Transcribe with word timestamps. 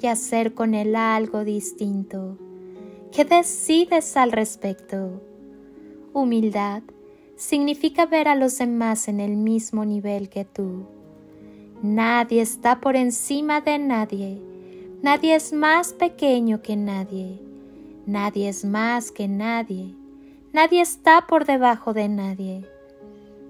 y 0.00 0.06
hacer 0.06 0.54
con 0.54 0.74
él 0.74 0.96
algo 0.96 1.44
distinto. 1.44 2.38
¿Qué 3.12 3.24
decides 3.24 4.16
al 4.16 4.32
respecto? 4.32 5.22
Humildad 6.12 6.82
significa 7.36 8.06
ver 8.06 8.28
a 8.28 8.34
los 8.34 8.58
demás 8.58 9.08
en 9.08 9.20
el 9.20 9.36
mismo 9.36 9.84
nivel 9.84 10.28
que 10.28 10.44
tú. 10.44 10.86
Nadie 11.82 12.42
está 12.42 12.80
por 12.80 12.96
encima 12.96 13.60
de 13.60 13.78
nadie. 13.78 14.40
Nadie 15.02 15.34
es 15.34 15.52
más 15.52 15.92
pequeño 15.92 16.62
que 16.62 16.76
nadie. 16.76 17.38
Nadie 18.06 18.48
es 18.48 18.64
más 18.64 19.10
que 19.12 19.28
nadie. 19.28 19.94
Nadie 20.52 20.80
está 20.80 21.26
por 21.26 21.44
debajo 21.44 21.92
de 21.92 22.08
nadie. 22.08 22.64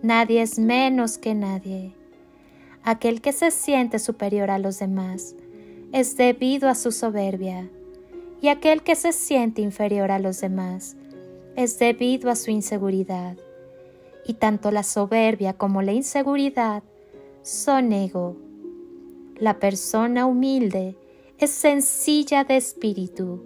Nadie 0.02 0.42
es 0.42 0.58
menos 0.58 1.18
que 1.18 1.34
nadie. 1.34 1.92
Aquel 2.82 3.20
que 3.20 3.32
se 3.32 3.50
siente 3.50 3.98
superior 3.98 4.50
a 4.50 4.58
los 4.58 4.78
demás 4.78 5.34
es 5.92 6.16
debido 6.16 6.68
a 6.68 6.74
su 6.74 6.92
soberbia, 6.92 7.70
y 8.40 8.48
aquel 8.48 8.82
que 8.82 8.94
se 8.96 9.12
siente 9.12 9.62
inferior 9.62 10.10
a 10.10 10.18
los 10.18 10.40
demás 10.40 10.96
es 11.54 11.78
debido 11.78 12.30
a 12.30 12.36
su 12.36 12.50
inseguridad. 12.50 13.36
Y 14.26 14.34
tanto 14.34 14.70
la 14.70 14.82
soberbia 14.82 15.54
como 15.54 15.82
la 15.82 15.92
inseguridad 15.92 16.82
son 17.42 17.92
ego. 17.92 18.36
La 19.36 19.58
persona 19.58 20.26
humilde 20.26 20.96
es 21.38 21.50
sencilla 21.50 22.44
de 22.44 22.56
espíritu, 22.56 23.42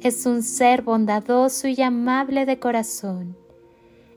es 0.00 0.26
un 0.26 0.42
ser 0.42 0.82
bondadoso 0.82 1.68
y 1.68 1.80
amable 1.82 2.46
de 2.46 2.58
corazón. 2.58 3.36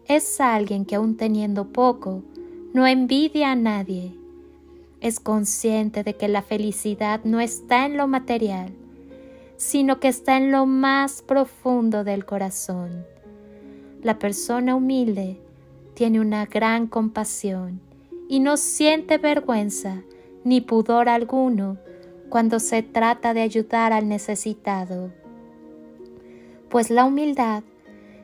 Es 0.06 0.40
alguien 0.40 0.86
que 0.86 0.96
aun 0.96 1.18
teniendo 1.18 1.72
poco, 1.72 2.24
no 2.74 2.88
envidia 2.88 3.52
a 3.52 3.56
nadie 3.56 4.19
es 5.02 5.20
consciente 5.20 6.04
de 6.04 6.16
que 6.16 6.28
la 6.28 6.42
felicidad 6.42 7.22
no 7.24 7.40
está 7.40 7.86
en 7.86 7.98
lo 7.98 8.08
material, 8.08 8.72
sino 9.58 10.00
que 10.00 10.08
está 10.08 10.38
en 10.38 10.52
lo 10.52 10.66
más 10.66 11.22
profundo 11.22 12.04
del 12.04 12.26
corazón. 12.26 13.06
La 14.02 14.20
persona 14.20 14.76
humilde 14.76 15.38
tiene 15.94 16.20
una 16.20 16.46
gran 16.46 16.88
compasión 16.88 17.82
y 18.30 18.40
no 18.40 18.58
siente 18.58 19.18
vergüenza 19.18 20.04
ni 20.44 20.62
pudor 20.62 21.10
alguno 21.10 21.78
cuando 22.30 22.60
se 22.60 22.84
trata 22.84 23.34
de 23.34 23.42
ayudar 23.42 23.92
al 23.92 24.08
necesitado, 24.08 25.12
pues 26.70 26.90
la 26.90 27.06
humildad 27.06 27.64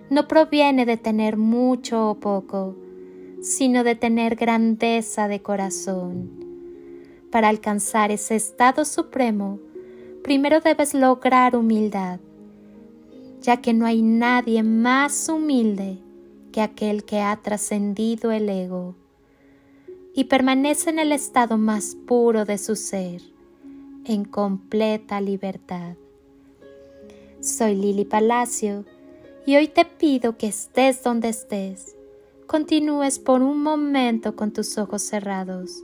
no 0.10 0.28
proviene 0.28 0.86
de 0.86 0.98
tener 0.98 1.36
mucho 1.38 2.12
o 2.12 2.16
poco, 2.20 2.76
sino 3.42 3.84
de 3.84 3.96
tener 3.96 4.36
grandeza 4.36 5.28
de 5.28 5.42
corazón. 5.42 6.45
Para 7.36 7.50
alcanzar 7.50 8.12
ese 8.12 8.38
estado 8.38 8.86
supremo, 8.86 9.60
primero 10.24 10.62
debes 10.62 10.94
lograr 10.94 11.58
humildad, 11.58 12.22
ya 13.42 13.58
que 13.58 13.74
no 13.74 13.86
hay 13.86 14.02
nadie 14.02 14.64
más 14.64 15.28
humilde 15.28 15.98
que 16.54 16.62
aquel 16.62 17.04
que 17.04 17.20
ha 17.20 17.36
trascendido 17.36 18.32
el 18.32 18.48
ego 18.48 18.96
y 20.14 20.24
permanece 20.24 20.92
en 20.92 20.98
el 20.98 21.12
estado 21.12 21.58
más 21.58 21.98
puro 22.08 22.46
de 22.46 22.58
su 22.58 22.78
ser, 22.78 23.22
en 24.06 24.24
completa 24.24 25.20
libertad. 25.20 25.98
Soy 27.42 27.76
Lili 27.76 28.06
Palacio 28.06 28.86
y 29.46 29.58
hoy 29.58 29.68
te 29.68 29.84
pido 29.84 30.38
que 30.38 30.48
estés 30.48 31.04
donde 31.04 31.28
estés, 31.28 31.98
continúes 32.48 33.20
por 33.20 33.42
un 33.42 33.62
momento 33.62 34.38
con 34.38 34.54
tus 34.54 34.78
ojos 34.78 35.02
cerrados 35.02 35.84